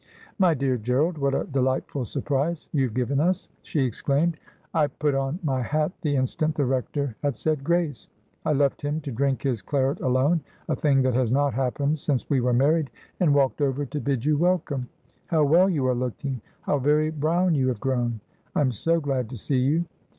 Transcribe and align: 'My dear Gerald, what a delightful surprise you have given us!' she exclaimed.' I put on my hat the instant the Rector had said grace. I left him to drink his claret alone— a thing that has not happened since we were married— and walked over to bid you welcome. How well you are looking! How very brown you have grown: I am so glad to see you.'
'My 0.39 0.55
dear 0.55 0.77
Gerald, 0.77 1.19
what 1.19 1.35
a 1.35 1.43
delightful 1.43 2.05
surprise 2.05 2.69
you 2.71 2.85
have 2.85 2.95
given 2.95 3.19
us!' 3.19 3.49
she 3.61 3.81
exclaimed.' 3.81 4.35
I 4.73 4.87
put 4.87 5.13
on 5.13 5.37
my 5.43 5.61
hat 5.61 5.91
the 6.01 6.15
instant 6.15 6.55
the 6.55 6.65
Rector 6.65 7.15
had 7.21 7.37
said 7.37 7.63
grace. 7.63 8.07
I 8.43 8.53
left 8.53 8.81
him 8.81 8.99
to 9.01 9.11
drink 9.11 9.43
his 9.43 9.61
claret 9.61 9.99
alone— 9.99 10.41
a 10.69 10.75
thing 10.75 11.03
that 11.03 11.13
has 11.13 11.31
not 11.31 11.53
happened 11.53 11.99
since 11.99 12.27
we 12.31 12.41
were 12.41 12.51
married— 12.51 12.89
and 13.19 13.35
walked 13.35 13.61
over 13.61 13.85
to 13.85 14.01
bid 14.01 14.25
you 14.25 14.39
welcome. 14.39 14.89
How 15.27 15.43
well 15.43 15.69
you 15.69 15.85
are 15.85 15.93
looking! 15.93 16.41
How 16.61 16.79
very 16.79 17.11
brown 17.11 17.53
you 17.53 17.67
have 17.67 17.79
grown: 17.79 18.21
I 18.55 18.61
am 18.61 18.71
so 18.71 18.99
glad 18.99 19.29
to 19.29 19.37
see 19.37 19.59
you.' 19.59 19.85